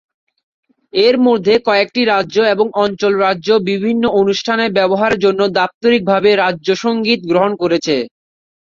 এর 0.93 1.15
মধ্যে 1.27 1.53
কয়েকটি 1.67 2.01
রাজ্য 2.05 2.37
এবং 2.53 2.67
অঞ্চল 2.83 3.13
রাজ্য 3.17 3.49
বিভিন্ন 3.69 4.03
অনুষ্ঠানে 4.21 4.65
ব্যবহারের 4.77 5.19
জন্য 5.25 5.41
দাপ্তরিকভাবে 5.57 6.29
রাজ্য 6.37 6.67
সংগীত 6.83 7.19
গ্রহণ 7.29 7.51
করেছে। 7.61 7.95